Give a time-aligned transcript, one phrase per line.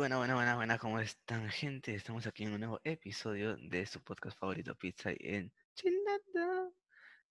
[0.00, 1.94] Bueno, bueno, bueno, bueno, ¿cómo están, gente?
[1.94, 6.70] Estamos aquí en un nuevo episodio de su podcast favorito, Pizza en Chilada.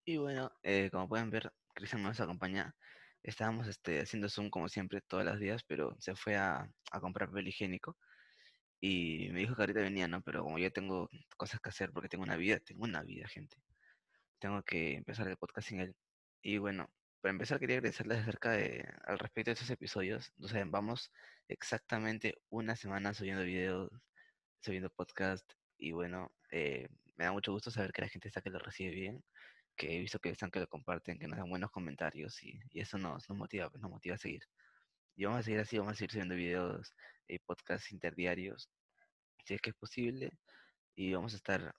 [0.06, 2.76] Y bueno, eh, como pueden ver, Cristian nos acompaña.
[3.24, 7.30] Estábamos este, haciendo Zoom como siempre todos los días, pero se fue a, a comprar
[7.30, 7.98] papel higiénico.
[8.80, 10.22] Y me dijo que ahorita venía, ¿no?
[10.22, 13.58] Pero como yo tengo cosas que hacer porque tengo una vida, tengo una vida, gente.
[14.38, 15.96] Tengo que empezar el podcast sin él.
[16.44, 16.88] Y bueno,
[17.22, 20.32] para empezar quería agradecerles acerca de, al respecto de estos episodios.
[20.42, 21.12] O sea, vamos
[21.48, 23.92] exactamente una semana subiendo videos,
[24.62, 25.50] subiendo podcast.
[25.78, 26.88] Y bueno, eh,
[27.18, 29.24] me da mucho gusto saber que la gente está que lo recibe bien,
[29.76, 32.98] que he visto que están que lo comparten, que nos dan buenos comentarios y, eso
[32.98, 34.44] nos, nos motiva, nos motiva a seguir.
[35.16, 36.94] Y vamos a seguir así, vamos a seguir subiendo videos
[37.28, 38.70] y podcasts interdiarios,
[39.46, 40.32] si es que es posible.
[40.96, 41.76] Y vamos a estar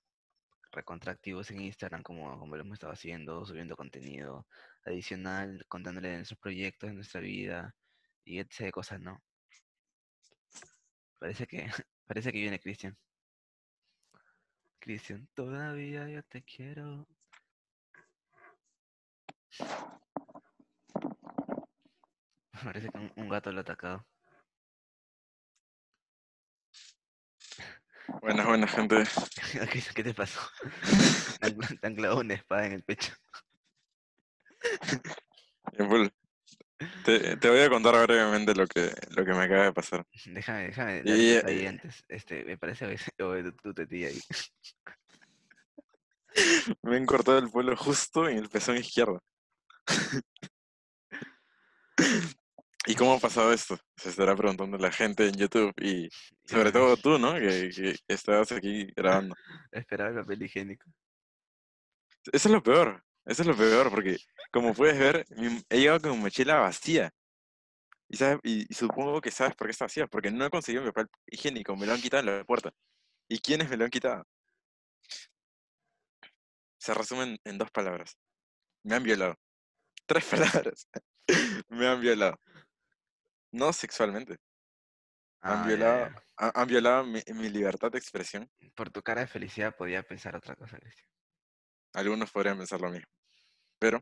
[0.72, 4.46] recontractivos en Instagram como, como lo hemos estado haciendo, subiendo contenido
[4.84, 7.74] adicional, contándole de nuestros proyectos, de nuestra vida
[8.24, 8.64] y etc.
[8.66, 9.22] de cosas, ¿no?
[11.18, 11.66] Parece que,
[12.06, 12.96] parece que viene Cristian.
[14.78, 17.06] Cristian, todavía yo te quiero.
[22.64, 24.06] Parece que un, un gato lo ha atacado.
[28.22, 29.04] Buenas, buenas, gente.
[29.70, 30.40] Cristian, ¿qué te pasó?
[31.80, 33.14] Te han clavado una espada en el pecho.
[37.04, 40.06] Te, te voy a contar brevemente lo que, lo que me acaba de pasar.
[40.26, 42.04] Déjame, déjame Y- darte y- ahí antes.
[42.08, 42.96] Este, me parece que
[43.62, 44.20] tu tetilla ahí.
[46.82, 49.22] Me han cortado el pelo justo en el pezón izquierdo.
[52.86, 53.78] ¿Y cómo ha pasado esto?
[53.96, 56.08] Se estará preguntando la gente en YouTube y
[56.44, 57.34] sobre todo tú, ¿no?
[57.34, 59.34] Que, que estabas aquí grabando.
[59.70, 60.88] Esperaba el papel higiénico.
[62.32, 63.02] Eso es lo peor.
[63.30, 64.18] Eso es lo peor, porque
[64.50, 65.24] como puedes ver,
[65.68, 67.12] he llegado con mi mochila vacía.
[68.08, 70.82] Y, sabes, y, y supongo que sabes por qué está vacía, porque no he conseguido
[70.82, 72.72] mi papel higiénico, me lo han quitado en la puerta.
[73.28, 74.24] ¿Y quiénes me lo han quitado?
[76.80, 78.18] Se resumen en dos palabras.
[78.82, 79.36] Me han violado.
[80.06, 80.88] Tres palabras.
[81.68, 82.36] me han violado.
[83.52, 84.38] No sexualmente.
[85.42, 88.50] Han Ah, violado, han violado mi, mi libertad de expresión.
[88.74, 91.08] Por tu cara de felicidad podía pensar otra cosa, Cristian.
[91.94, 93.19] Algunos podrían pensar lo mismo.
[93.80, 94.00] Pero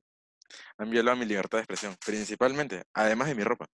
[0.77, 3.67] han violado mi libertad de expresión, principalmente, además de mi ropa.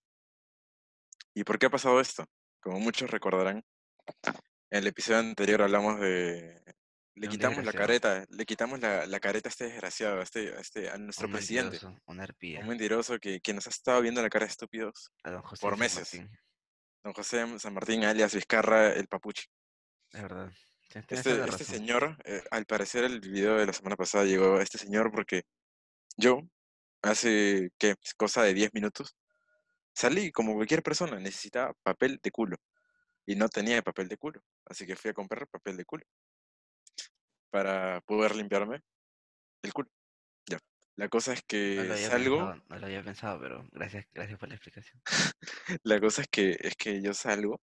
[1.35, 2.25] ¿Y por qué ha pasado esto?
[2.61, 3.65] Como muchos recordarán,
[4.71, 6.63] en el episodio anterior hablamos de...
[7.17, 10.53] Le un quitamos la careta, le quitamos la, la careta a este desgraciado, a, este,
[10.53, 12.59] a, este, a nuestro Un presidente, una arpía.
[12.59, 15.13] un mentiroso que, que nos ha estado viendo la cara de estúpidos,
[15.61, 16.13] por meses.
[16.13, 16.39] Martín,
[17.05, 19.45] don José San Martín, alias Vizcarra, el papuchi.
[20.11, 20.53] Es verdad.
[21.09, 24.79] Este, este señor, eh, al parecer el video de la semana pasada llegó a este
[24.79, 25.45] señor porque
[26.17, 26.41] yo,
[27.03, 27.95] hace, ¿qué?
[28.17, 29.17] Cosa de 10 minutos,
[29.95, 32.57] salí como cualquier persona, necesitaba papel de culo.
[33.27, 34.43] Y no tenía papel de culo.
[34.67, 36.05] Así que fui a comprar papel de culo.
[37.51, 38.83] Para poder limpiarme
[39.63, 39.89] el culo.
[40.47, 40.59] Ya.
[40.97, 44.39] La cosa es No que había salgo, pensado, no lo había pensado, pero gracias, gracias
[44.39, 45.01] por la explicación.
[45.83, 47.61] la cosa es que, es que yo salgo,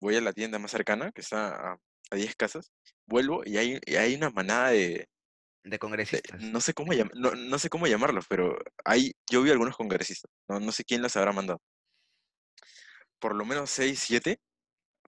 [0.00, 1.78] voy a la tienda más cercana, que está a,
[2.10, 2.72] a 10 casas,
[3.06, 5.08] vuelvo y hay, y hay una manada de,
[5.68, 6.40] De congresistas.
[6.40, 10.30] no sé cómo llam- no, no sé cómo llamarlos, pero hay, yo vi algunos congresistas,
[10.48, 11.60] no, no sé quién los habrá mandado.
[13.18, 14.38] Por lo menos 6, 7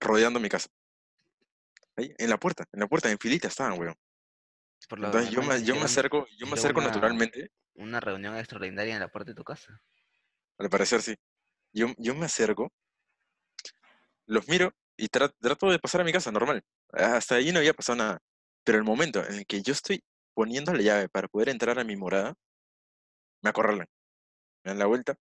[0.00, 0.68] rodeando mi casa.
[1.96, 3.94] Ahí, en la puerta, en la puerta, en filita estaban, weón.
[4.88, 8.94] Por Entonces yo me, yo me acerco, yo me acerco una- naturalmente, Una reunión extraordinaria
[8.94, 9.80] en la puerta de tu casa.
[10.58, 11.14] al parecer sí.
[11.72, 12.72] Yo, yo me acerco,
[14.26, 16.64] los miro y tra- trato de pasar a mi casa normal.
[16.92, 18.18] Hasta allí no había pasado nada.
[18.64, 20.02] Pero el momento en el que yo estoy
[20.38, 22.32] poniendo la llave para poder entrar a mi morada,
[23.42, 23.88] me acorralan.
[24.62, 25.16] Me dan la vuelta.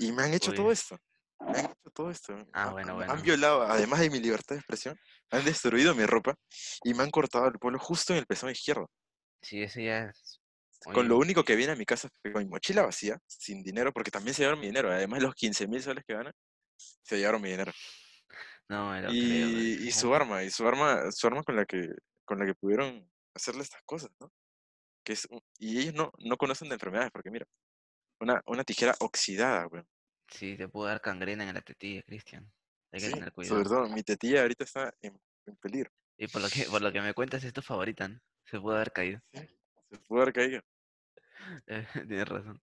[0.00, 0.72] Y me han hecho todo Uy.
[0.72, 0.98] esto.
[1.38, 2.32] Me han hecho todo esto.
[2.54, 3.12] Ah, Han- bueno, bueno.
[3.12, 4.98] han violado, además de mi libertad de expresión,
[5.30, 6.34] han destruido mi ropa
[6.82, 8.90] y me han cortado el pelo justo en el pezón izquierdo.
[9.40, 10.40] Sí, eso ya es.
[10.80, 13.92] Con lo único que viene a mi casa fue con mi mochila vacía, sin dinero,
[13.92, 14.90] porque también se llevaron mi dinero.
[14.90, 16.32] Además de los 15 mil soles que ganan,
[16.76, 17.70] se llevaron mi dinero.
[18.68, 19.14] No, me lo creo.
[19.14, 21.86] Y, pero y su arma, y su arma, su arma con la que,
[22.24, 24.32] con la que pudieron hacerle estas cosas, ¿no?
[25.04, 27.46] Que es, un- y ellos no, no conocen de enfermedades, porque mira,
[28.20, 29.86] una, una tijera oxidada, weón.
[30.28, 32.50] Sí, te puede dar gangrena en la tetilla, Cristian.
[32.92, 33.64] Hay que Sí, tener sobre cuidado.
[33.64, 35.90] todo, mi tetilla ahorita está en, en peligro.
[36.16, 38.20] Y por lo que, por lo que me cuentas, es tu favorita, ¿no?
[38.44, 39.20] Se puede haber caído.
[39.90, 40.60] Se pudo haber caído.
[41.66, 42.60] Eh, Tienes razón.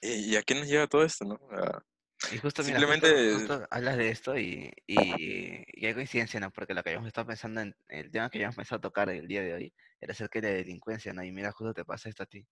[0.00, 1.34] ¿Y, y a qué nos lleva todo esto, no?
[1.50, 1.82] A-
[2.30, 6.50] Y justo, mira, Simplemente- justo hablas de esto y, y, y hay coincidencia, ¿no?
[6.52, 9.26] Porque lo que habíamos estado pensando en el tema que habíamos empezado a tocar el
[9.26, 11.22] día de hoy era acerca de la delincuencia, ¿no?
[11.24, 12.46] Y mira, justo te pasa esto a ti.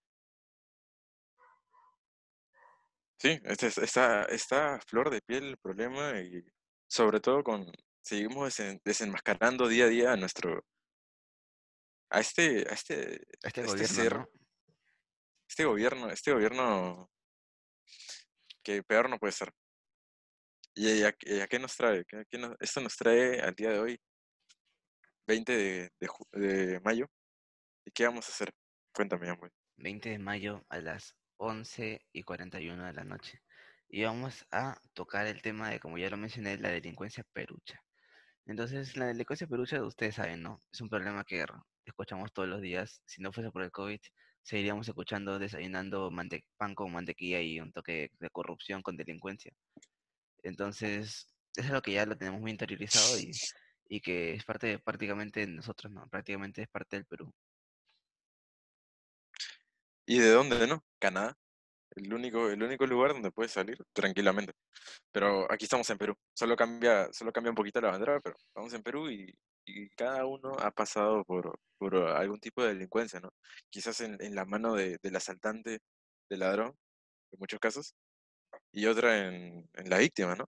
[3.19, 6.45] sí, este es- está, está a flor de piel el problema y
[6.89, 7.71] sobre todo con,
[8.03, 10.65] seguimos desen- desenmascarando día a día a nuestro,
[12.11, 14.29] a este, a este, Este a este gobierno, ser, ¿no?
[15.49, 17.11] este gobierno, este gobierno
[18.63, 19.53] que peor no puede ser.
[20.75, 22.05] ¿Y a, y a qué nos trae?
[22.07, 24.01] ¿Qué- qué esto nos trae al día de hoy,
[25.27, 25.91] 20 de,
[26.33, 27.07] de mayo.
[27.87, 28.51] ¿Y qué vamos a hacer?
[28.95, 29.51] Cuéntame, Amway.
[29.77, 33.43] 20 de mayo a las 11 y 41 de la noche.
[33.89, 37.81] Y vamos a tocar el tema de, como ya lo mencioné, la delincuencia perucha.
[38.47, 40.61] Entonces, la delincuencia perucha, ustedes saben, ¿no?
[40.73, 41.45] Es un problema que
[41.87, 43.03] escuchamos todos los días.
[43.07, 44.01] Si no fuese por el COVID,
[44.43, 46.11] seguiríamos escuchando, desayunando
[46.57, 49.53] pan con mantequilla y un toque de corrupción con delincuencia.
[50.43, 51.27] Entonces,
[51.57, 53.31] es algo que ya lo tenemos muy interiorizado y,
[53.89, 56.09] y que es parte de prácticamente de nosotros, ¿no?
[56.09, 57.33] Prácticamente es parte del Perú.
[60.07, 60.85] ¿Y de dónde no?
[60.99, 61.37] Canadá.
[61.97, 64.53] El único, el único lugar donde puedes salir tranquilamente.
[65.13, 66.15] Pero aquí estamos en Perú.
[66.35, 69.33] Solo cambia, solo cambia un poquito la bandera, pero estamos en Perú y,
[69.67, 73.33] y cada uno ha pasado por, por algún tipo de delincuencia, ¿no?
[73.71, 75.81] Quizás en, en la mano de, del asaltante,
[76.29, 76.77] del ladrón,
[77.33, 77.95] en muchos casos,
[78.73, 80.47] y otra en, en la víctima, ¿no?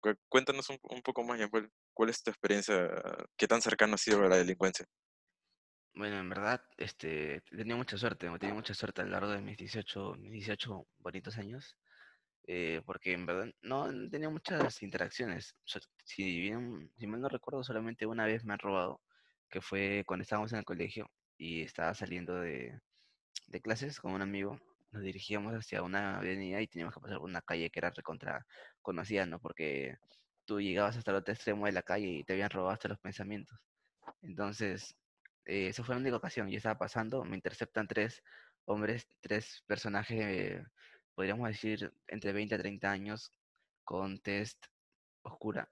[0.00, 2.90] Cu- Cuéntanos un, un poco más, Jean-Paul, ¿cuál es tu experiencia?
[3.36, 4.86] ¿Qué tan cercano ha sido a la delincuencia?
[5.94, 9.30] Bueno, en verdad, este, he tenido mucha suerte, he tenido mucha suerte a lo largo
[9.32, 11.76] de mis 18, mis 18 bonitos años,
[12.46, 15.56] eh, porque en verdad no he tenido muchas interacciones.
[16.04, 19.02] Si bien, si mal no recuerdo, solamente una vez me han robado,
[19.50, 22.80] que fue cuando estábamos en el colegio y estaba saliendo de,
[23.48, 24.60] de clases con un amigo,
[24.92, 28.46] nos dirigíamos hacia una avenida y teníamos que pasar por una calle que era recontra
[28.82, 29.38] conocida, ¿no?
[29.40, 29.96] Porque
[30.44, 32.98] tú llegabas hasta el otro extremo de la calle y te habían robado hasta los
[32.98, 33.58] pensamientos.
[34.22, 34.96] Entonces,
[35.44, 36.48] eh, esa fue la única ocasión.
[36.50, 38.22] Yo estaba pasando, me interceptan tres
[38.64, 40.64] hombres, tres personajes, eh,
[41.14, 43.32] podríamos decir, entre 20 a 30 años,
[43.84, 44.66] con test
[45.22, 45.68] oscura.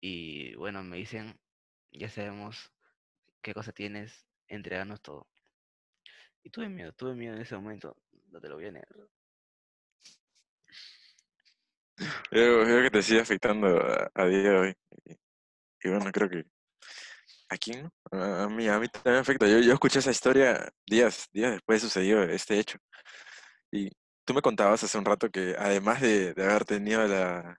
[0.00, 1.38] Y bueno, me dicen,
[1.92, 2.72] ya sabemos
[3.42, 5.28] qué cosa tienes, entreganos todo.
[6.42, 7.96] Y tuve miedo, tuve miedo en ese momento,
[8.30, 8.88] no te lo voy a negar.
[12.30, 13.66] Creo, creo que te sigue afectando
[14.14, 14.74] a, día de hoy.
[15.82, 16.44] Y, bueno, creo que
[17.50, 17.90] ¿A quién?
[18.12, 18.22] no?
[18.22, 19.48] A, mí, a mí también afecta.
[19.48, 22.78] Yo, yo escuché esa historia días, días después sucedió este hecho.
[23.72, 23.90] Y
[24.24, 27.58] tú me contabas hace un rato que además de, de haber tenido la,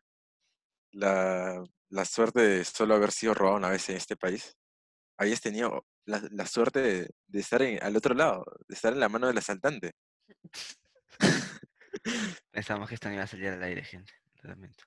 [0.92, 4.56] la, la suerte de solo haber sido robado una vez en este país,
[5.18, 9.00] habías tenido la, la suerte de, de estar en, al otro lado, de estar en
[9.00, 9.94] la mano del asaltante.
[12.52, 14.14] Pensamos que esto no iba a salir al aire, gente.
[14.44, 14.86] Lamento.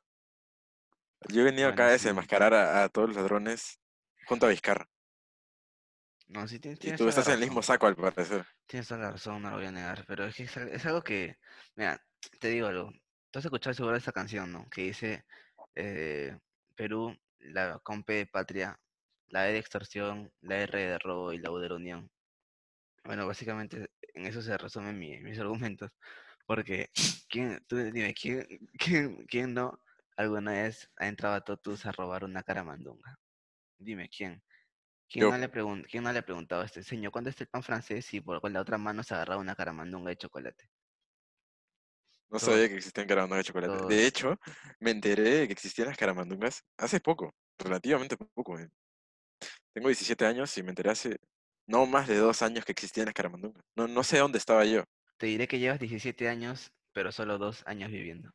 [1.29, 3.79] Yo he venido acá a Bueno, desenmascarar a, a todos los ladrones
[4.27, 4.89] junto a Vizcarra.
[6.29, 8.44] No, sí tienes, Y tú estás en el mismo saco, al parecer.
[8.67, 10.85] Tienes toda la razón, no lo voy a negar, pero es que es, al- es
[10.87, 11.37] algo que,
[11.77, 12.03] mira,
[12.41, 12.91] te digo algo,
[13.31, 14.69] tú has escuchado seguro esta canción, ¿no?
[14.71, 15.25] Que dice,
[15.75, 16.39] eh,
[16.75, 18.79] Perú, la comp de patria,
[19.29, 22.11] la E de extorsión, la R de robo y la U de la unión.
[23.05, 25.91] Bueno, básicamente en eso se resumen mi- mis argumentos,
[26.47, 26.91] porque,
[27.31, 28.47] ¿quién, tú dime, ¿quién,
[28.79, 29.81] quién, quién no
[30.17, 33.19] alguna vez ha entrado a Totus a robar una caramandunga?
[33.79, 34.43] Dime, ¿quién?
[35.08, 37.63] ¿Quién no le ¿Quién no le ha preguntado a este señor cuándo está el pan
[37.63, 40.70] francés y por con la otra mano se agarraba una caramandunga de chocolate?
[42.31, 43.79] no sabía que existían caramandugas de chocolate.
[43.87, 44.39] De hecho,
[44.81, 48.58] me enteré de que existían las caramandungas hace poco, relativamente poco.
[48.58, 48.69] eh.
[49.72, 51.17] Tengo 17 años y me enteré hace
[51.67, 53.63] no más de dos años que existían las caramandungas.
[53.77, 54.85] No, no sé dónde estaba yo.
[55.17, 58.31] Te diré que llevas 17 años, pero solo dos años viviendo.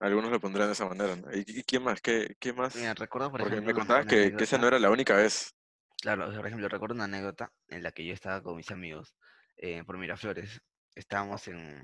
[0.00, 1.32] Algunos lo pondrán de esa manera, ¿no?
[1.34, 2.00] ¿Y, y quién más?
[2.00, 2.74] ¿Qué, qué más?
[2.74, 5.52] Mira, recuerdo, por Porque ejemplo, me contabas que, que esa no era la única vez.
[6.00, 9.14] Claro, por ejemplo, recuerdo una anécdota en la que yo estaba con mis amigos
[9.56, 10.60] eh, por Miraflores.
[10.94, 11.82] Estábamos en,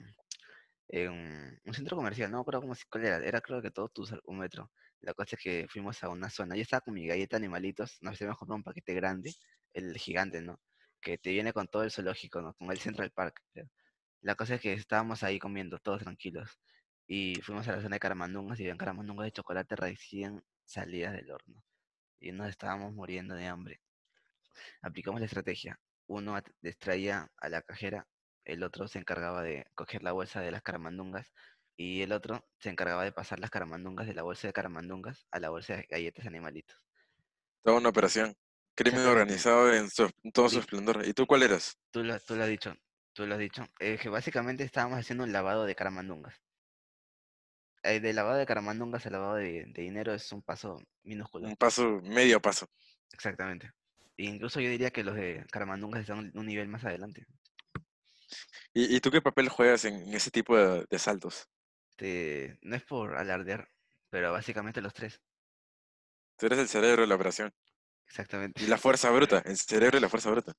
[0.88, 4.04] en un centro comercial, no me acuerdo cómo, cuál era, era creo que todo tu
[4.26, 4.70] un metro.
[5.02, 8.20] La cosa es que fuimos a una zona, yo estaba con mi galleta animalitos, nos
[8.20, 9.34] habíamos comprado un paquete grande,
[9.72, 10.60] el gigante, ¿no?
[11.00, 12.54] Que te viene con todo el zoológico, ¿no?
[12.54, 13.68] Con el Central Park, creo.
[14.20, 16.58] La cosa es que estábamos ahí comiendo, todos tranquilos.
[17.08, 21.32] Y fuimos a la zona de caramandungas y habían caramandungas de chocolate recién salidas del
[21.32, 21.64] horno.
[22.20, 23.80] Y nos estábamos muriendo de hambre.
[24.82, 25.80] Aplicamos la estrategia.
[26.06, 28.06] Uno distraía a la cajera,
[28.44, 31.32] el otro se encargaba de coger la bolsa de las caramandungas
[31.76, 35.40] y el otro se encargaba de pasar las caramandungas de la bolsa de caramandungas a
[35.40, 36.76] la bolsa de galletas animalitos.
[37.62, 38.34] Toda una operación.
[38.74, 41.06] Crimen organizado en, su- en todo su Li- esplendor.
[41.06, 41.76] ¿Y tú cuál eras?
[41.90, 42.74] Tú lo, tú lo has dicho,
[43.12, 43.64] tú lo has dicho.
[43.78, 46.34] eh, que básicamente estábamos haciendo un lavado de caramandungas.
[47.84, 51.48] Eh, de lavado de caramandungas a lavado de, de dinero es un paso minúsculo.
[51.48, 52.66] Un paso, medio paso.
[53.12, 53.70] Exactamente.
[54.16, 57.26] E incluso yo diría que los de caramandungas están un- un nivel más adelante.
[58.72, 61.48] ¿Y, y tú qué papel juegas en, en ese tipo de, de saltos?
[62.02, 63.68] Te- no es por alardear,
[64.10, 65.20] pero básicamente los tres.
[66.36, 67.54] Tú eres el cerebro de la operación.
[68.08, 68.60] Exactamente.
[68.60, 70.52] Y la fuerza bruta, el cerebro y la fuerza bruta.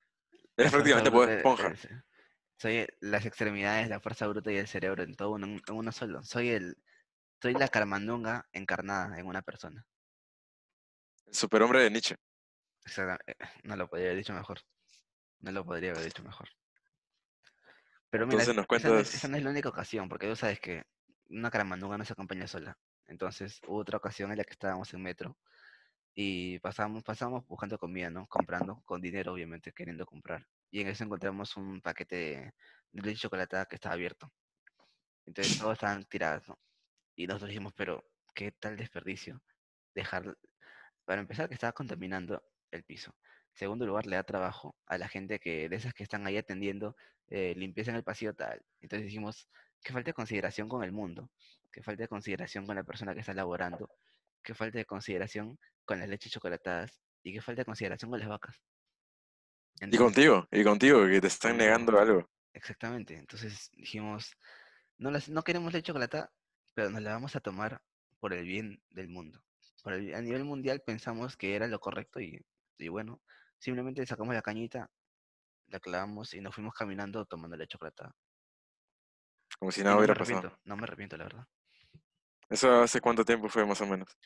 [0.55, 1.67] Eres La prácticamente bruta Esponja.
[1.67, 1.89] es-
[2.57, 6.23] soy las extremidades, la fuerza bruta y el cerebro en todo uno, en uno solo.
[6.23, 6.77] Soy el,
[7.41, 9.85] soy la carmandunga encarnada en una persona.
[11.25, 12.15] El superhombre de Nietzsche.
[12.85, 14.62] Exacta- eh, No lo podría haber dicho mejor.
[15.41, 16.47] No lo podría haber dicho mejor.
[18.09, 20.29] Pero mira, Entonces nos esa no, es, cuentas- esa no es la única ocasión, porque
[20.29, 20.83] tú sabes que
[21.33, 22.77] una caramandunga no se acompaña sola.
[23.07, 25.37] Entonces hubo otra ocasión en la que estábamos en metro
[26.15, 28.27] y pasamos, pasamos buscando comida, ¿no?
[28.27, 30.47] Comprando, con dinero obviamente, queriendo comprar.
[30.71, 32.53] Y en eso encontramos un paquete de,
[32.91, 34.31] de leche chocolatada que estaba abierto.
[35.25, 36.59] Entonces todos estaban tirados, ¿no?
[37.15, 39.41] Y nosotros dijimos, pero qué tal desperdicio
[39.93, 40.37] dejar,
[41.05, 43.15] para empezar, que estaba contaminando el piso.
[43.53, 46.95] Segundo lugar, le da trabajo a la gente que, de esas que están ahí atendiendo,
[47.27, 48.61] eh, limpieza en el pasillo tal.
[48.81, 49.47] Entonces dijimos,
[49.83, 51.29] que falta de consideración con el mundo,
[51.71, 53.89] que falta de consideración con la persona que está laborando,
[54.41, 58.29] que falta de consideración con las leches chocolatadas y que falta de consideración con las
[58.29, 58.61] vacas.
[59.81, 62.29] Y contigo, y contigo, que te están negando algo.
[62.53, 63.15] Exactamente.
[63.17, 64.33] Entonces dijimos,
[64.97, 66.31] no, las, no queremos leche chocolatada,
[66.73, 67.81] pero nos la vamos a tomar
[68.19, 69.43] por el bien del mundo.
[69.83, 72.39] Por el- a nivel mundial pensamos que era lo correcto y,
[72.77, 73.21] y bueno,
[73.59, 74.89] simplemente sacamos la cañita,
[75.67, 78.15] la clavamos y nos fuimos caminando tomando leche chocolatada.
[79.63, 80.43] Como si nada no me hubiera pasado.
[80.43, 81.48] arrepiento, no me arrepiento, la verdad.
[82.50, 84.17] ¿Eso hace cuánto tiempo fue más o menos?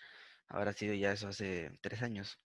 [0.49, 2.37] Habrá sido ya eso hace tres años.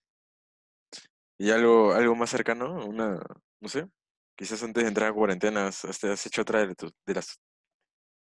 [1.39, 2.85] ¿Y algo, algo más cercano?
[2.87, 3.21] Una,
[3.61, 3.89] no sé,
[4.37, 7.39] quizás antes de entrar a cuarentena has, has- has hecho otra de, tu- de las,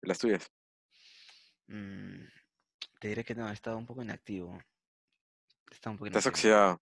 [0.03, 0.51] de las tuyas.
[1.69, 2.27] Mm,
[3.01, 4.59] te diré que no, he estado un poco inactivo.
[5.71, 6.33] He estado un poco Estás inactivo.
[6.33, 6.73] oxidado,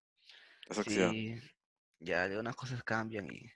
[0.63, 1.15] estás oxidado.
[1.17, 1.39] Sí,
[1.99, 3.51] ya algunas cosas cambian y,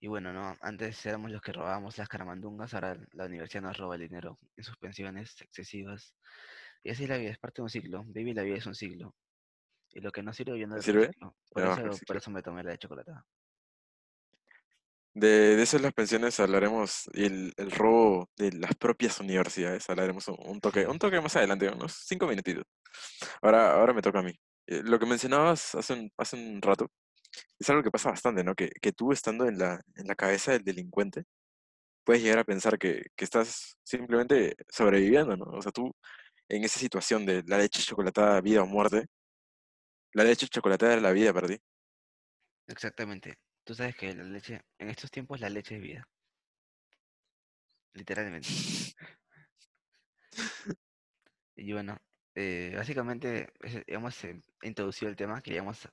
[0.00, 0.56] y bueno, ¿no?
[0.62, 4.64] Antes éramos los que robábamos las caramandungas, ahora la universidad nos roba el dinero en
[4.64, 6.14] sus pensiones excesivas.
[6.82, 8.04] Y así es la vida, es parte de un ciclo.
[8.06, 9.14] Vivir la vida es un ciclo.
[9.92, 11.10] Y lo que no sirve, yo no ¿Te lo sirve?
[11.50, 13.26] Por baja el eso, por eso me tomé la de chocolatada.
[15.12, 20.28] De, de eso las pensiones hablaremos y el, el robo de las propias universidades, hablaremos
[20.28, 22.64] un, un toque, un toque más adelante, unos cinco minutitos.
[23.42, 24.32] Ahora, ahora me toca a mí.
[24.66, 26.88] Eh, Lo que mencionabas hace un, hace un rato
[27.58, 28.54] es algo que pasa bastante, ¿no?
[28.54, 31.24] Que, que tú estando en la, en la cabeza del delincuente,
[32.04, 35.44] puedes llegar a pensar que, que estás simplemente sobreviviendo, ¿no?
[35.46, 35.94] O sea, tú
[36.48, 39.06] en esa situación de la leche chocolatada, vida o muerte,
[40.12, 41.58] la leche chocolatada era la vida para ti.
[42.66, 43.38] Exactamente.
[43.64, 46.08] Tú sabes que la leche, en estos tiempos la leche es vida.
[47.94, 48.48] Literalmente.
[51.56, 51.98] Y bueno,
[52.34, 53.52] eh, básicamente
[53.86, 54.18] hemos
[54.62, 55.86] introducido el tema, queríamos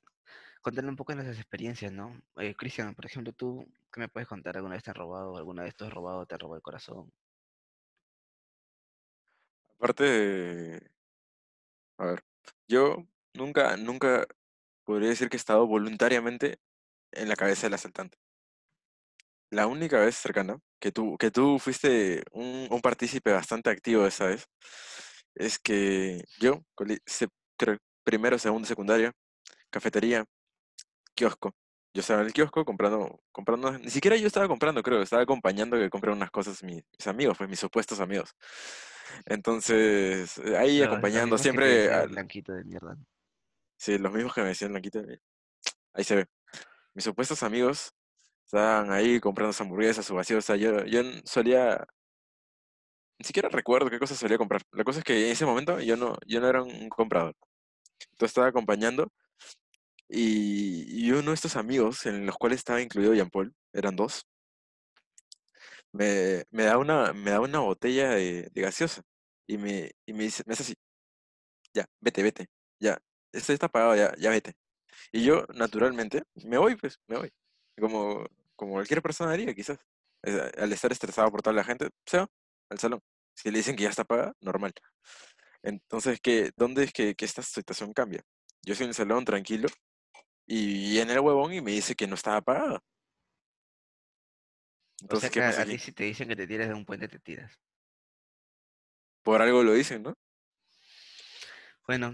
[0.62, 2.22] contarle un poco de nuestras experiencias, ¿no?
[2.38, 4.58] Eh, Cristian, por ejemplo, tú, ¿qué me puedes contar?
[4.58, 5.38] ¿Alguna vez te han robado?
[5.38, 6.26] ¿Alguna vez tú has robado?
[6.26, 7.12] ¿Te ha robado el corazón?
[9.76, 10.92] Aparte de,
[12.00, 12.24] a ver,
[12.68, 14.26] yo nunca, nunca
[14.84, 16.60] podría decir que he estado voluntariamente
[17.12, 18.18] en la cabeza del asaltante.
[19.50, 24.28] La única vez cercana que tú, que tú fuiste un, un partícipe bastante activo esa
[24.28, 24.48] vez,
[25.36, 26.64] es que yo,
[28.04, 29.14] primero, segundo, secundaria,
[29.70, 30.26] cafetería,
[31.18, 31.54] kiosco.
[31.94, 35.78] Yo estaba en el kiosco comprando, comprando, ni siquiera yo estaba comprando, creo, estaba acompañando
[35.78, 38.36] que compren unas cosas mis, mis amigos, pues mis supuestos amigos.
[39.26, 42.98] Entonces, eh, ahí acompañando siempre al- blanquito de mierda.
[43.78, 45.00] Sí, los mismos que me decían Blanquita.
[45.00, 45.20] eh,
[45.94, 46.26] Ahí se ve.
[46.94, 47.94] Mis supuestos amigos
[48.46, 50.38] estaban ahí comprando hamburguesas, su vacío.
[50.38, 51.86] O sea, yo, yo solía.
[53.20, 54.62] Ni siquiera recuerdo qué cosas solía comprar.
[54.72, 57.36] La cosa es que en ese momento yo no, yo no era un comprador.
[58.12, 59.12] Entonces estaba acompañando.
[60.10, 64.26] Y, y uno de estos amigos, en los cuales estaba incluido Jean Paul, eran dos,
[65.92, 69.02] me, me da una, me da una botella de, de gaseosa.
[69.48, 70.76] Y me, y me dice, me hace así,
[71.74, 72.48] ya, vete, vete,
[72.80, 72.98] ya,
[73.32, 74.54] esto está pagado, ya, ya vete.
[75.12, 77.32] Y yo, naturalmente, me voy, pues, me voy.
[77.80, 79.80] Como, como cualquier persona haría, quizás.
[80.58, 82.28] Al estar estresado por toda la gente, se va
[82.70, 83.02] al salón.
[83.36, 84.74] Si le dicen que ya está pagada, normal.
[85.64, 88.24] Entonces, ¿qué, ¿dónde es que, que esta situación cambia?
[88.64, 89.70] Yo estoy en el salón tranquilo
[90.48, 92.76] y viene el huevón y me dice que no estaba pagada.
[95.10, 97.54] O sea Entonces, que si te dicen que te tires de un puente, te tiras.
[99.22, 100.14] Por algo lo dicen, ¿no?
[101.86, 102.14] Bueno,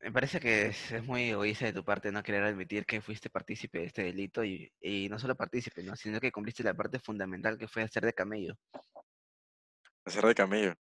[0.00, 3.30] me parece que es, es muy egoísta de tu parte no querer admitir que fuiste
[3.30, 5.94] partícipe de este delito y, y no solo partícipe, ¿no?
[5.96, 8.56] sino que cumpliste la parte fundamental que fue hacer de camello.
[10.04, 10.74] Hacer de camello.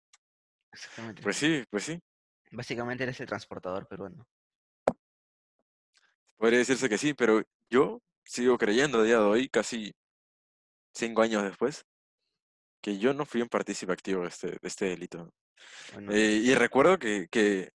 [0.72, 1.22] Exactamente.
[1.22, 2.00] Pues sí, pues sí.
[2.52, 4.26] Básicamente eres el transportador peruano.
[6.40, 9.94] Podría decirse que sí, pero yo sigo creyendo a día de hoy, casi
[10.94, 11.86] cinco años después,
[12.82, 15.34] que yo no fui un partícipe activo de este, de este delito.
[15.94, 17.72] Bueno, Eh, y recuerdo que, que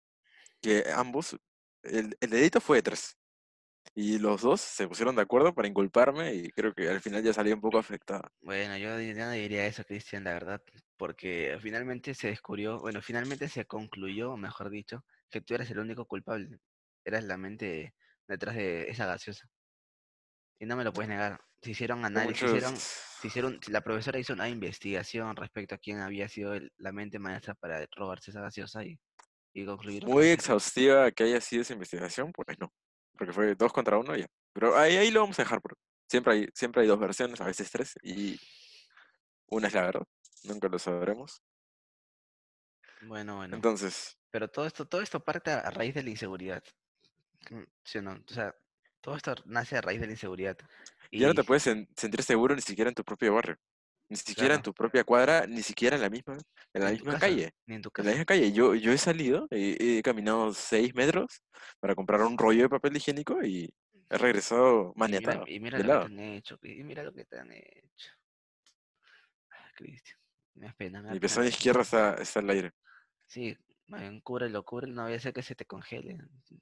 [0.62, 1.36] que ambos,
[1.82, 3.18] el, el delito fue de tres.
[3.94, 7.32] Y los dos se pusieron de acuerdo para inculparme y creo que al final ya
[7.34, 8.22] salí un poco afectado.
[8.42, 10.62] Bueno, yo no diría eso, Cristian, la verdad,
[10.98, 16.06] porque finalmente se descubrió, bueno, finalmente se concluyó, mejor dicho, que tú eras el único
[16.06, 16.58] culpable.
[17.04, 17.94] Eras la mente
[18.28, 19.48] detrás de esa gaseosa.
[20.58, 21.40] Y no me lo puedes negar.
[21.62, 26.00] Se hicieron análisis, se hicieron, se hicieron, la profesora hizo una investigación respecto a quién
[26.00, 28.98] había sido el- la mente maestra para robarse esa gaseosa y,
[29.54, 32.72] y concluyeron que muy exhaustiva que haya sido esa investigación, pues no,
[33.16, 34.26] porque fue dos contra uno ya.
[34.52, 37.46] Pero ahí, ahí lo vamos a dejar, porque siempre hay, siempre hay dos versiones, a
[37.46, 38.38] veces tres, y
[39.46, 40.06] una es la verdad,
[40.44, 41.42] nunca lo sabremos.
[43.02, 43.56] Bueno, bueno.
[43.56, 46.62] Entonces, Pero todo esto, todo esto parte a raíz de la inseguridad.
[47.50, 48.12] Mm, ¿Sí o no?
[48.12, 48.54] O sea,
[49.00, 50.56] todo esto nace a raíz de la inseguridad.
[51.16, 53.56] ya no Y te puedes sen- sentir seguro ni siquiera en tu propio barrio,
[54.08, 56.38] ni siquiera en tu propia cuadra, ni siquiera en la misma,
[56.72, 57.50] en la en misma casa, calle.
[57.66, 60.94] ni en tu En la misma calle, yo, yo he salido, he, he caminado seis
[60.94, 61.42] metros
[61.80, 63.72] para comprar un rollo de papel higiénico y
[64.10, 67.12] he regresado Y mira, maniatado, y mira lo que te han hecho, y mira lo
[67.12, 68.10] que te han hecho.
[69.50, 70.18] Ah, Cristian,
[70.54, 71.82] me da pena, Mi pezón situación.
[71.82, 72.72] está, está al aire.
[73.26, 76.18] Sí, bien, cúbrelo, cúbrelo, no vaya a ser que se te congele.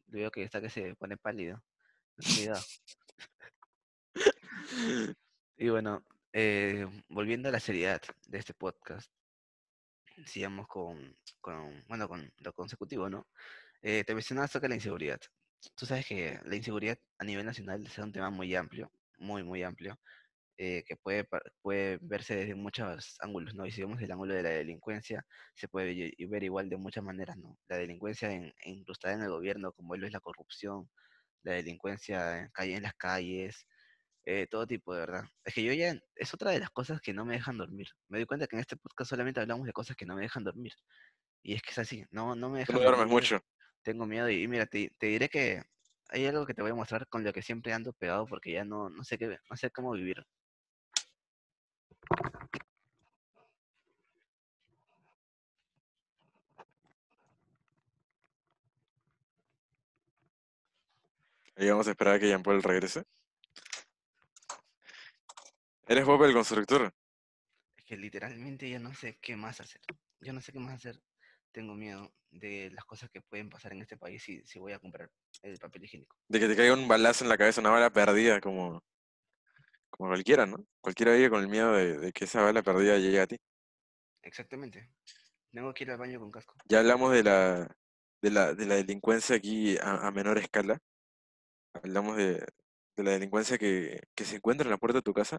[0.06, 1.62] Veo que está que se pone pálido.
[2.16, 2.62] Cuidado.
[5.56, 9.10] Y bueno, eh, volviendo a la seriedad de este podcast,
[10.26, 13.28] sigamos con, con, bueno, con lo consecutivo, ¿no?
[13.82, 15.20] Eh, te mencionaba acerca de la inseguridad.
[15.74, 19.62] Tú sabes que la inseguridad a nivel nacional es un tema muy amplio, muy, muy
[19.62, 19.98] amplio,
[20.58, 21.26] eh, que puede,
[21.62, 23.66] puede verse desde muchos ángulos, ¿no?
[23.66, 27.36] Y si vemos el ángulo de la delincuencia, se puede ver igual de muchas maneras,
[27.38, 27.58] ¿no?
[27.68, 30.90] La delincuencia en, incrustada en el gobierno, como lo es la corrupción,
[31.42, 33.66] la delincuencia en, calle, en las calles,
[34.24, 35.24] eh, todo tipo, de verdad.
[35.44, 37.88] Es que yo ya, es otra de las cosas que no me dejan dormir.
[38.08, 40.44] Me doy cuenta que en este podcast solamente hablamos de cosas que no me dejan
[40.44, 40.72] dormir.
[41.42, 43.40] Y es que es así, no, no me no dejan duermes dormir, mucho.
[43.82, 45.62] tengo miedo y, y mira, te, te diré que
[46.08, 48.64] hay algo que te voy a mostrar con lo que siempre ando pegado porque ya
[48.64, 50.24] no, no sé qué, no sé cómo vivir.
[61.56, 63.04] Ahí vamos a esperar a que Jean Paul regrese.
[65.86, 66.92] Eres Bob el constructor.
[67.76, 69.80] Es que literalmente ya no sé qué más hacer.
[70.20, 71.00] Yo no sé qué más hacer.
[71.50, 74.78] Tengo miedo de las cosas que pueden pasar en este país si, si voy a
[74.78, 75.10] comprar
[75.42, 76.16] el papel higiénico.
[76.28, 78.82] De que te caiga un balazo en la cabeza, una bala perdida, como,
[79.90, 80.64] como cualquiera, ¿no?
[80.80, 83.36] Cualquiera vive con el miedo de, de que esa bala perdida llegue a ti.
[84.22, 84.90] Exactamente.
[85.50, 86.54] Tengo que ir al baño con casco.
[86.64, 87.76] Ya hablamos de la,
[88.22, 90.78] de la, de la delincuencia aquí a, a menor escala.
[91.74, 92.46] Hablamos de,
[92.96, 95.38] de la delincuencia que, que se encuentra en la puerta de tu casa.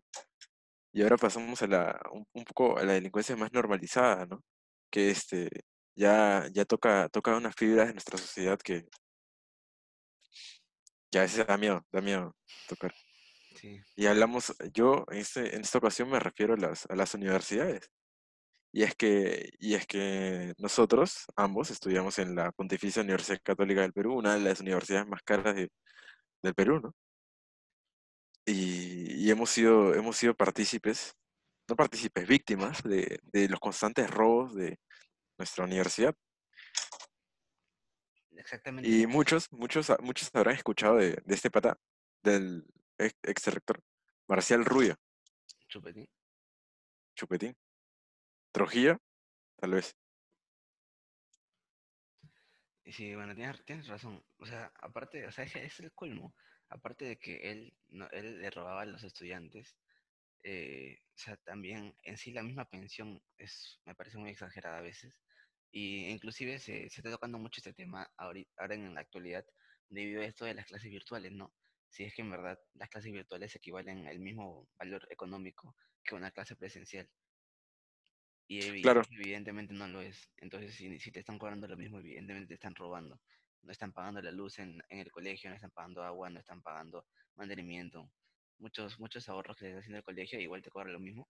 [0.91, 4.43] Y ahora pasamos a la, un, un poco a la delincuencia más normalizada, ¿no?
[4.91, 5.49] Que este,
[5.95, 8.87] ya, ya toca, toca unas fibras de nuestra sociedad que,
[11.11, 12.35] que a veces da miedo, da miedo
[12.67, 12.93] tocar.
[13.55, 13.79] Sí.
[13.95, 17.89] Y hablamos, yo en, este, en esta ocasión me refiero a las, a las universidades.
[18.71, 23.93] Y es que, y es que nosotros, ambos, estudiamos en la Pontificia Universidad Católica del
[23.93, 25.69] Perú, una de las universidades más caras de-
[26.43, 26.93] del Perú, ¿no?
[28.45, 31.15] Y, y hemos sido, hemos sido partícipes,
[31.69, 34.77] no partícipes, víctimas de, de los constantes robos de
[35.37, 36.13] nuestra universidad.
[38.31, 38.89] Exactamente.
[38.89, 41.77] Y muchos, muchos, muchos habrán escuchado de, de este pata,
[42.21, 42.65] del
[42.97, 43.79] ex, ex rector,
[44.27, 44.97] Marcial Rubio,
[45.69, 46.07] Chupetín.
[47.15, 47.55] Chupetín.
[48.51, 48.97] Trujillo,
[49.55, 49.95] tal vez.
[52.83, 54.25] Y sí, bueno, tienes, razón.
[54.37, 56.35] O sea, aparte, o sea, ese es el colmo.
[56.69, 59.77] Aparte de que él, no, él le robaba a los estudiantes,
[60.43, 64.81] eh, o sea, también en sí la misma pensión es, me parece muy exagerada a
[64.81, 65.21] veces.
[65.71, 69.45] Y inclusive se, se está tocando mucho este tema ahori- ahora en la actualidad
[69.89, 71.55] debido a esto de las clases virtuales, ¿no?
[71.89, 76.31] Si es que en verdad las clases virtuales equivalen al mismo valor económico que una
[76.31, 77.11] clase presencial.
[78.47, 80.29] Y, es Claro, evidentemente no lo es.
[80.37, 83.19] Entonces, si, si te están cobrando lo mismo, evidentemente te están robando.
[83.63, 86.61] No están pagando la luz en, en el colegio, no están pagando agua, no están
[86.61, 88.09] pagando mantenimiento.
[88.59, 91.27] Muchos, muchos ahorros que le está haciendo el colegio, igual te cobran lo mismo.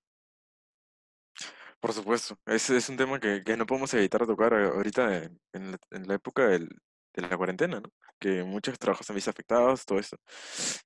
[1.80, 2.38] por supuesto.
[2.46, 5.78] Ese es un tema que, que no podemos evitar tocar a- ahorita en, en la,
[5.92, 6.70] en la época del-
[7.14, 7.90] de la cuarentena, ¿no?
[8.20, 10.18] Que muchos trabajos han visto afectados, todo eso.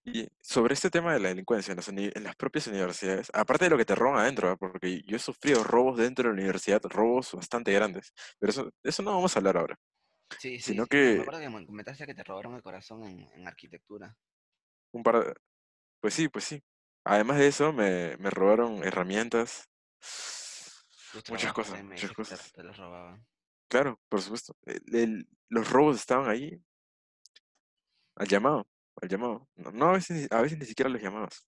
[0.06, 3.72] Y sobre este tema de la delincuencia en las, en las propias universidades, aparte de
[3.72, 4.58] lo que te roban adentro, ¿ah?
[4.58, 9.04] porque yo he sufrido robos dentro de la universidad, robos bastante grandes, pero eso, eso
[9.04, 9.76] no vamos a hablar ahora,
[10.40, 10.96] Sí, sí, sino sí.
[11.04, 14.16] Me me que acuerdo que me comentaste que te robaron el corazón en, en arquitectura.
[14.94, 15.34] un par de...
[16.02, 16.64] Pues sí, pues sí.
[17.06, 19.70] Además de eso, me, me robaron herramientas,
[21.28, 22.54] muchas cosas, muchas que te, cosas.
[22.54, 23.26] te los robaban.
[23.70, 24.56] Claro, por supuesto.
[24.66, 26.62] El- el- los robos estaban ahí
[28.16, 28.68] al llamado,
[29.02, 29.48] al llamado.
[29.56, 31.46] No, no, a veces, ni- a veces ni siquiera los llamabas.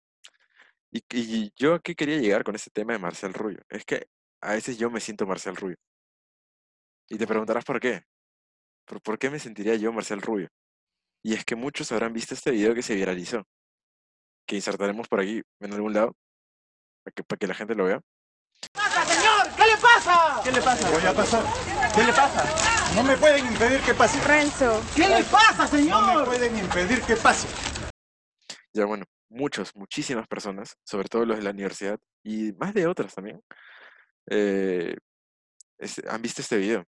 [0.92, 3.60] Y, y yo a qué quería llegar con este tema de Marcial Rubio.
[3.70, 4.08] Es que
[4.42, 5.78] a veces yo me siento Marcial Rubio.
[7.10, 8.04] Y te preguntarás por qué.
[8.86, 10.50] ¿Por, por qué me sentiría yo Marcial Rubio?
[11.24, 13.44] Y es que muchos habrán visto este video que se viralizó,
[14.48, 16.16] que insertaremos por aquí en algún lado,
[17.04, 18.02] para que, para que la gente lo vea.
[18.74, 19.56] pasa, señor?
[19.56, 20.42] ¿Qué le pasa?
[20.44, 20.90] ¿Qué le pasa?
[20.92, 21.79] Voy a pasar.
[21.96, 22.94] ¿Qué le pasa?
[22.96, 24.20] No me pueden impedir que pase.
[24.26, 26.26] Renzo, ¿Qué le pasa, No me señor?
[26.26, 27.48] pueden impedir que pase.
[28.74, 33.14] Ya bueno, muchos, muchísimas personas, sobre todo los de la universidad y más de otras
[33.16, 33.42] también,
[34.30, 34.96] eh,
[35.78, 36.86] es- han visto este video.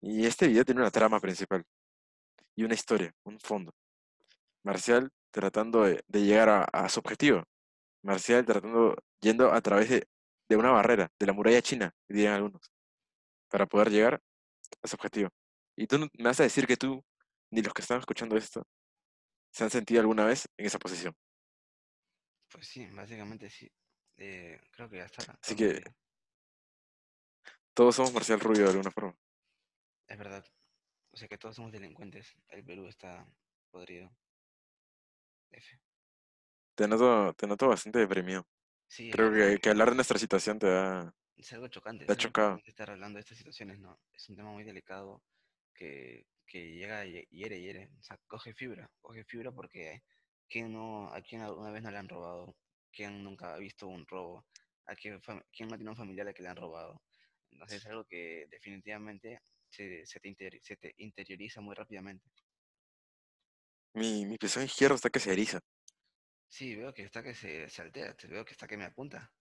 [0.00, 1.64] Y este video tiene una trama principal
[2.56, 3.72] y una historia, un fondo.
[4.64, 7.42] Marcial tratando de, de llegar a, a su objetivo.
[8.02, 10.06] Marcial tratando, yendo a través de,
[10.48, 12.70] de una barrera, de la muralla china, dirían algunos,
[13.48, 14.20] para poder llegar
[14.82, 15.30] a su objetivo.
[15.76, 17.02] Y tú no- me vas a decir que tú,
[17.50, 18.66] ni los que están escuchando esto,
[19.52, 21.14] se han sentido alguna vez en esa posición.
[22.50, 23.70] Pues sí, básicamente sí.
[24.16, 25.38] Eh, creo que ya está.
[25.40, 25.84] Así que- bien.
[27.74, 29.14] Todos somos Marcial Rubio de alguna forma.
[30.08, 30.44] Es verdad.
[31.12, 32.34] O sea que todos somos delincuentes.
[32.48, 33.26] El Perú está
[33.70, 34.10] podrido.
[35.50, 35.80] F.
[36.74, 38.46] Te noto, te noto bastante deprimido.
[38.88, 39.30] Sí, Creo
[39.60, 41.14] que hablar de nuestra situación te da...
[41.38, 42.06] es algo chocante.
[42.06, 42.60] te ha es algo chocado.
[42.64, 44.00] estar hablando de estas situaciones, ¿no?
[44.12, 45.22] Es un tema muy delicado
[45.74, 47.90] que, que llega y hiere, hiere.
[47.98, 48.90] O sea, coge fibra.
[49.00, 50.02] Coge fibra porque
[50.48, 52.56] ¿quién no, a quién alguna vez no le han robado?
[52.92, 54.46] ¿Quién nunca ha visto un robo?
[54.86, 55.20] ¿A quién,
[55.52, 57.02] quién no tiene un familiar al que le han robado?
[57.50, 62.30] Entonces es algo que definitivamente se, se, te, interi- se te interioriza muy rápidamente.
[63.94, 65.60] Mi, mi pezón izquierdo está que se eriza.
[66.54, 69.32] Sí, veo que está que se, se altera, te veo que está que me apunta.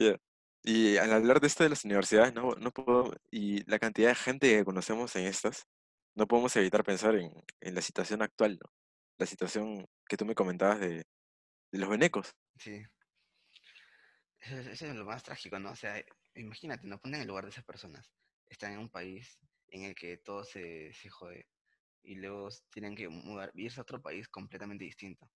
[0.00, 0.16] Ya.
[0.62, 4.14] Y al hablar de esto de las universidades, no, no puedo, y la cantidad de
[4.14, 5.66] gente que conocemos en estas,
[6.14, 8.70] no podemos evitar pensar en, en la situación actual, ¿no?
[9.18, 11.04] La situación que tú me comentabas de,
[11.72, 12.34] de los venecos.
[12.58, 12.82] Sí.
[14.40, 15.72] Eso es, lo más trágico, ¿no?
[15.72, 16.02] O sea,
[16.34, 18.10] imagínate, nos ponen en el lugar de esas personas.
[18.48, 21.46] Están en un país en el que todo se, se jode
[22.02, 25.30] y luego tienen que mudar, irse a otro país completamente distinto.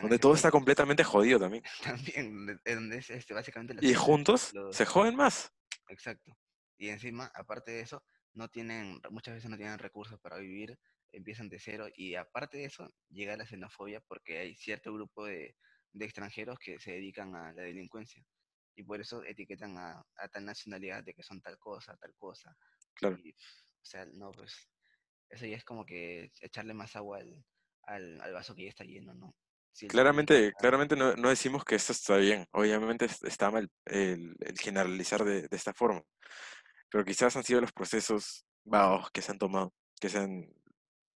[0.00, 1.62] Donde todo está completamente jodido también.
[1.84, 5.52] también, donde, es este, básicamente Y juntos los- se joden más.
[5.88, 6.36] Exacto.
[6.78, 10.78] Y encima, aparte de eso, no tienen, muchas veces no tienen recursos para vivir,
[11.12, 15.56] empiezan de cero y aparte de eso, llega la xenofobia porque hay cierto grupo de,
[15.92, 18.24] de extranjeros que se dedican a la delincuencia
[18.76, 22.56] y por eso etiquetan a, a tal nacionalidad de que son tal cosa, tal cosa.
[22.94, 23.18] Claro.
[23.22, 24.54] Y, o sea, no, pues
[25.28, 27.44] eso ya es como que echarle más agua al,
[27.82, 29.34] al, al vaso que ya está lleno, ¿no?
[29.86, 32.46] Claramente, claramente no, no decimos que esto está bien.
[32.52, 36.02] Obviamente es- está mal el, el generalizar de, de esta forma.
[36.90, 40.46] Pero quizás han sido los procesos vagos que se han tomado, que se han,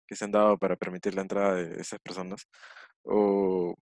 [0.08, 2.48] que se han dado para permitir la entrada de esas personas.
[3.04, 3.76] O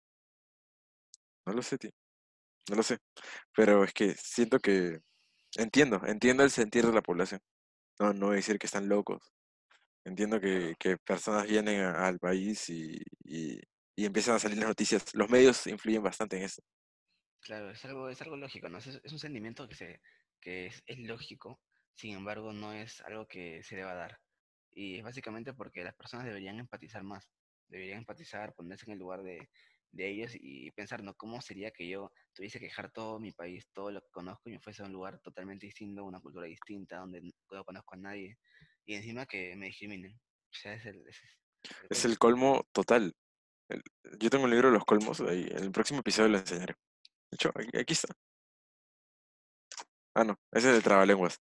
[1.45, 1.91] no lo sé, tío.
[2.69, 2.99] No lo sé.
[3.55, 4.99] Pero es que siento que
[5.57, 7.41] entiendo, entiendo el sentir de la población.
[7.99, 9.23] No, no voy a decir que están locos.
[10.05, 13.59] Entiendo que, que personas vienen a- al país y, y,
[13.99, 15.13] y empiezan a salir las noticias.
[15.13, 16.63] Los medios influyen bastante en eso.
[17.41, 18.77] Claro, es algo, es algo lógico, ¿no?
[18.77, 20.01] Es, es un sentimiento que, se,
[20.39, 21.59] que es, es lógico,
[21.95, 24.17] sin embargo, no es algo que se deba dar.
[24.71, 27.29] Y es básicamente porque las personas deberían empatizar más,
[27.67, 29.49] deberían empatizar, ponerse en el lugar de,
[29.91, 31.13] de ellos y pensar, ¿no?
[31.15, 34.53] ¿Cómo sería que yo tuviese que dejar todo mi país, todo lo que conozco y
[34.53, 38.37] me fuese a un lugar totalmente distinto, una cultura distinta, donde no conozco a nadie,
[38.85, 40.13] y encima que me discriminen?
[40.13, 41.05] O sea, es el...
[41.05, 41.19] Es,
[41.89, 42.05] Es colmo.
[42.05, 43.13] el colmo total.
[43.69, 43.83] El-
[44.19, 46.75] yo tengo un libro de los colmos, ahí, en el próximo episodio lo enseñaré.
[47.31, 48.13] De hecho, aquí, aquí está.
[50.15, 51.39] Ah, no, ese es de Trabalenguas.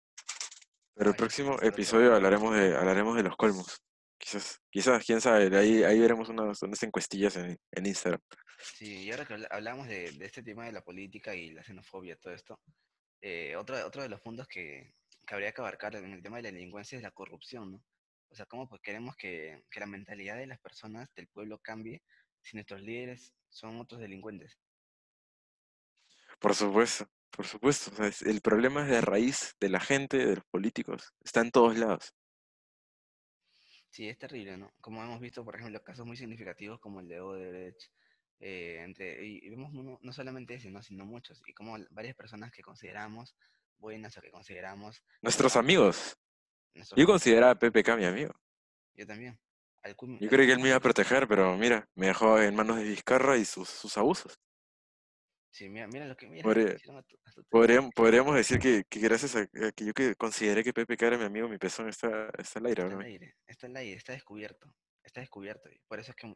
[0.94, 3.80] Pero el próximo episodio hablaremos de, hablaremos de los colmos.
[4.18, 8.20] Quizás, quizás, quién sabe, ahí, ahí veremos unas, unas encuestillas en, en Instagram.
[8.60, 11.62] Sí, y ahora que habla- hablamos de, de este tema de la política y la
[11.62, 12.60] xenofobia, todo esto,
[13.22, 14.92] eh, otro, otro de los puntos que,
[15.24, 17.82] que habría que abarcar en el tema de la delincuencia es la corrupción, ¿no?
[18.30, 22.02] O sea, ¿cómo pues queremos que, que la mentalidad de las personas, del pueblo, cambie
[22.42, 24.58] si nuestros líderes son otros delincuentes?
[26.40, 27.90] Por supuesto, por supuesto.
[27.92, 31.14] o sea, es- el problema es de raíz de la gente, de los políticos.
[31.24, 32.12] Está en todos lados.
[33.90, 34.72] Sí, es terrible, ¿no?
[34.80, 37.82] Como hemos visto, por ejemplo, casos muy significativos como el de Odebrecht,
[38.40, 40.82] eh, entre, y, vemos no, no solamente ese, ¿no?
[40.82, 43.36] sino muchos, y como varias personas que consideramos
[43.78, 46.17] buenas o que consideramos Nuestros amigos.
[46.96, 48.32] Yo consideraba a PPK mi amigo.
[48.94, 49.38] yo también.
[49.82, 52.54] Al Yo al creí que él me iba a proteger, pero mira, me dejó en
[52.54, 54.38] manos de Vizcarra y sus, sus abusos.
[55.50, 58.84] Sí, mira, mira lo que mira, Podría- a tu- a tu- Podríamos, podríamos decir que,
[58.88, 61.88] que gracias a, a que yo que consideré que Pepe era mi amigo, mi pezón
[61.88, 63.06] está, está al aire, Está al ¿no?
[63.06, 65.68] aire, está al aire, está descubierto, está descubierto.
[65.70, 66.34] Y por eso es que,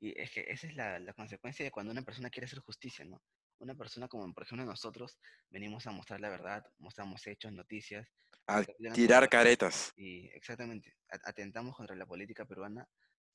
[0.00, 3.04] y es que esa es la, la consecuencia de cuando una persona quiere hacer justicia,
[3.04, 3.20] ¿no?
[3.62, 5.16] Una persona como, por ejemplo, nosotros
[5.48, 8.08] venimos a mostrar la verdad, mostramos hechos, noticias.
[8.48, 9.92] A tirar caretas.
[9.94, 12.84] Y exactamente, atentamos contra la política peruana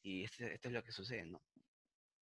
[0.02, 1.42] y esto, esto es lo que sucede, ¿no?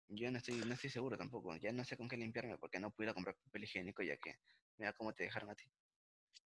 [0.06, 2.92] Yo no estoy, no estoy seguro tampoco, ya no sé con qué limpiarme porque no
[2.92, 4.36] pudiera comprar papel higiénico ya que
[4.78, 5.64] mira cómo te dejaron a ti.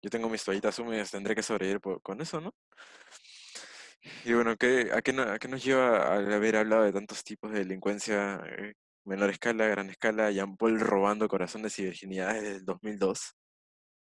[0.00, 2.54] Yo tengo mis toallitas húmedas, tendré que sobrevivir con eso, ¿no?
[4.24, 7.52] Y bueno, ¿qué, a, qué, a qué nos lleva al haber hablado de tantos tipos
[7.52, 12.64] de delincuencia, eh, menor escala, gran escala, Jean Paul robando corazones y virginidades desde el
[12.64, 13.36] 2002?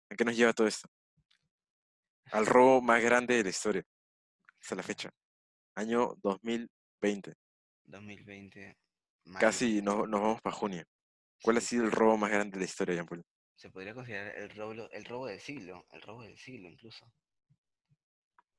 [0.10, 0.88] ¿A qué nos lleva todo esto?
[2.32, 3.84] Al robo más grande de la historia,
[4.62, 5.10] hasta la fecha.
[5.76, 7.34] Año 2020.
[7.86, 8.78] 2020,
[9.26, 10.84] mayo, Casi nos, nos vamos para junio.
[11.42, 13.24] ¿Cuál ha sido el robo más grande de la historia, Jean Paul?
[13.58, 17.12] se podría considerar el robo, el robo del siglo, el robo del siglo incluso.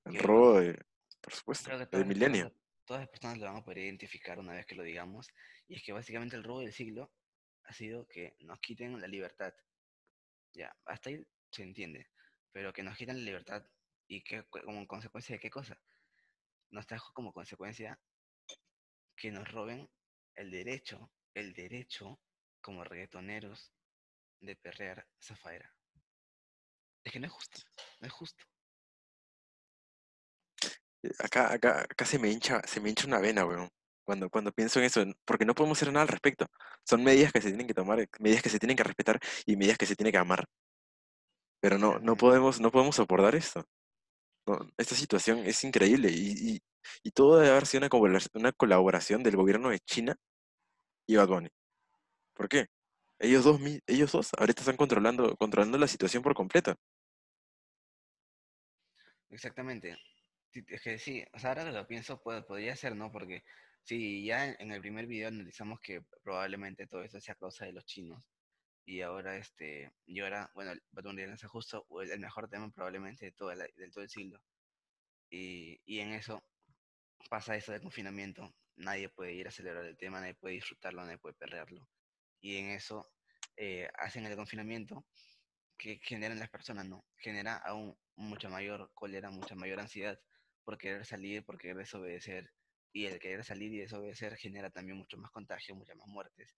[0.05, 0.77] El robo de,
[1.21, 2.53] por supuesto, del milenio.
[2.85, 5.29] todas las personas lo van a poder identificar una vez que lo digamos.
[5.69, 7.13] Y es que básicamente el robo del siglo
[7.65, 9.53] ha sido que nos quiten la libertad.
[10.55, 12.11] Ya, hasta ahí se entiende.
[12.53, 13.65] Pero que nos quiten la libertad
[14.09, 15.79] y que como consecuencia de qué cosa?
[16.71, 18.01] Nos trajo como consecuencia
[19.15, 19.91] que nos roben
[20.35, 22.19] el derecho, el derecho
[22.63, 23.73] como reggaetoneros
[24.41, 25.75] de perrear zafaera.
[27.05, 27.61] Es que no es justo,
[28.01, 28.45] no es justo.
[31.03, 33.71] Eh, Acá, acá, acá se me hincha, se me hincha una vena, weón.
[34.09, 36.47] Cuando, cuando pienso en eso, porque no podemos hacer nada al respecto.
[36.83, 39.77] Son medidas que se tienen que tomar, medidas que se tienen que respetar y medidas
[39.77, 40.47] que se tienen que amar.
[41.61, 43.67] Pero no, no podemos, no podemos soportar esto.
[44.47, 46.61] No, esta situación es increíble y, y,
[47.03, 50.17] y todo debe haber sido una, una colaboración del gobierno de China
[51.07, 51.51] y Bad Bunny.
[52.33, 52.69] ¿Por qué?
[53.19, 56.75] Ellos dos, ellos dos ahorita están controlando, controlando la situación por completo.
[59.29, 59.99] Exactamente.
[60.51, 63.13] Es que sí, o sea, ahora que lo pienso, podría ser, ¿no?
[63.13, 63.45] Porque
[63.89, 67.87] si ya en, el primer video analizamos que probablemente todo esto sea causa de los
[67.87, 68.23] chinos,
[68.85, 73.33] y ahora, este, y ahora, bueno, Bad Bunny lanza justo el, mejor tema probablemente de
[73.33, 74.43] todo el, todo el siglo.
[75.31, 76.45] Y, y en eso
[77.31, 81.19] pasa eso de confinamiento, nadie puede ir a celebrar el tema, nadie puede disfrutarlo, nadie
[81.19, 81.89] puede perrearlo.
[82.41, 83.11] Y en eso
[83.57, 85.07] eh, hacen el confinamiento
[85.79, 87.07] que generan las personas, ¿no?
[87.17, 90.21] Genera aún mucha mayor cólera, mucha mayor ansiedad
[90.65, 92.53] por querer salir, por querer desobedecer.
[92.93, 96.57] Y el querer salir y desobedecer genera también mucho más contagio, muchas más muertes,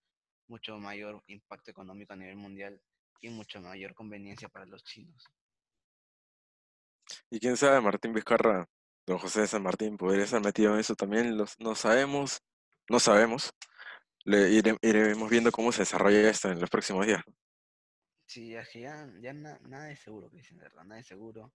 [0.49, 2.81] mucho mayor impacto económico a nivel mundial
[3.21, 5.25] y mucha mayor conveniencia para los chinos.
[7.31, 8.69] Y quién sabe, Martín Vizcarra,
[9.07, 11.37] don José de San Martín, podría estar metido en eso también.
[11.37, 12.43] Los, no sabemos,
[12.89, 13.51] no sabemos.
[14.25, 17.23] Le ire- iremos viendo cómo se desarrolla esto en los próximos días.
[18.27, 21.53] Sí, es que ya, ya na- nada es seguro, de verdad, nada es seguro.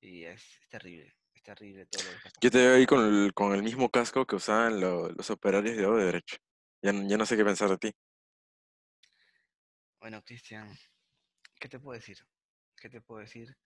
[0.00, 3.54] Y es, es terrible, terrible todo lo que Yo te veo ahí con el, con
[3.54, 6.38] el mismo casco que usaban lo- los operarios de Odebrecht.
[6.82, 7.92] Ya, ya no sé qué pensar de ti.
[10.00, 10.68] Bueno, Cristian,
[11.60, 12.18] ¿qué te puedo decir?
[12.76, 13.56] ¿Qué te puedo decir?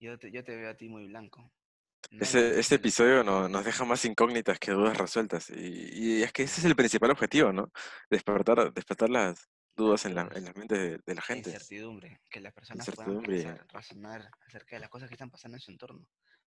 [0.00, 1.52] Yo te, yo te veo a ti muy blanco.
[2.10, 5.50] No este episodio no- nos deja más incógnitas que dudas resueltas.
[5.50, 7.70] Y, y es que ese es el principal objetivo, ¿no?
[8.10, 11.50] Despertar, despertar las dudas en, la, en las mentes de, de la la gente.
[11.50, 15.60] incertidumbre, que las personas puedan pensar, razonar acerca de las cosas que están pasando en
[15.60, 16.06] su entorno.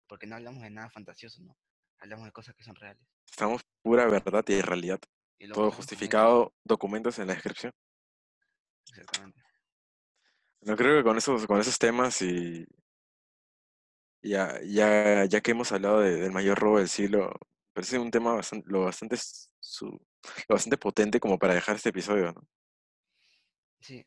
[0.10, 1.56] Porque no hablamos de nada fantasioso, ¿no?
[2.00, 3.02] Hablamos de cosas que son reales.
[3.30, 5.00] Estamos pura verdad y realidad.
[5.38, 7.72] Y Todo justificado, documentos en la descripción.
[8.90, 9.42] Exactamente.
[10.62, 12.66] No creo que con esos, con esos temas y
[14.22, 17.32] ya, ya, ya que hemos hablado de- del mayor robo del siglo,
[17.72, 19.16] parece un tema bastante, lo bastante,
[19.60, 22.42] su, lo bastante potente como para dejar este episodio, ¿no?
[23.80, 24.06] Sí,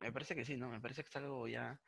[0.00, 0.70] me parece que sí, ¿no?
[0.70, 1.78] Me parece que es algo ya...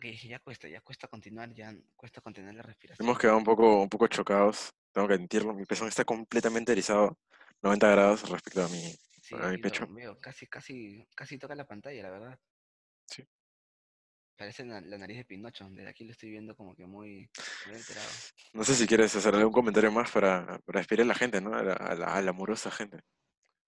[0.00, 3.04] Que ya cuesta, ya cuesta continuar, ya cuesta contener la respiración.
[3.04, 5.54] Hemos quedado un poco, un poco chocados, tengo que admitirlo.
[5.54, 7.18] Mi pezón está completamente erizado,
[7.62, 9.86] 90 grados respecto a mi, Sí, a mi aquí lo pecho.
[9.88, 12.38] veo, casi, casi, casi toca la pantalla, la verdad.
[13.06, 13.24] Sí.
[14.36, 17.28] Parece la, la nariz de Pinocho, desde aquí lo estoy viendo como que muy,
[17.66, 18.08] muy alterado.
[18.52, 21.54] No sé si quieres hacer algún comentario más para, para despedir a la gente, ¿no?
[21.54, 23.00] A la, a la, a la amorosa gente.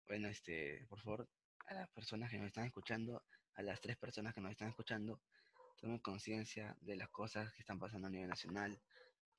[0.08, 1.28] Bueno, este, por favor,
[1.66, 3.22] a las personas que nos están escuchando,
[3.54, 5.20] a las tres personas que nos están escuchando,
[5.80, 8.80] tomen conciencia de las cosas que están pasando a nivel nacional,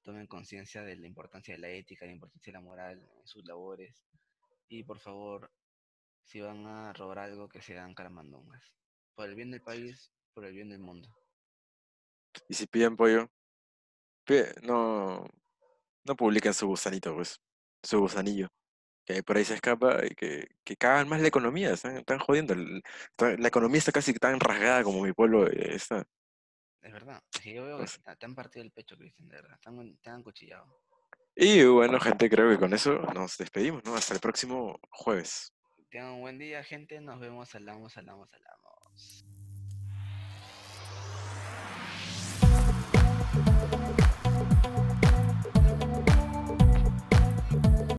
[0.04, 3.28] tomen conciencia de la importancia de la ética, de la importancia de la moral en
[3.28, 4.04] sus labores,
[4.70, 5.52] y por favor,
[6.24, 8.64] si van a robar algo, que sean caramandongas.
[9.16, 11.10] Por el bien del país, por el bien del mundo.
[12.48, 13.30] Y si piden pollo,
[14.62, 15.28] no,
[16.06, 17.40] no publiquen su gusanito, pues,
[17.84, 18.48] su gusanillo.
[19.06, 22.54] que por ahí se escapa y que, que cagan más la economía, están, están jodiendo.
[22.54, 26.06] está- la economía está casi tan rasgada como mi pueblo eh, está.
[26.82, 27.22] Es verdad.
[27.44, 29.60] Yo veo que Pues- te han partido el pecho, Cristian, de verdad.
[29.62, 30.66] Te han, te han cuchillado.
[31.36, 33.96] Y bueno, gente, creo que con eso nos despedimos, ¿no?
[33.96, 35.54] Hasta el próximo jueves.
[35.90, 37.00] Tengan un buen día, gente.
[37.02, 39.26] Nos vemos, hablamos, hablamos, hablamos.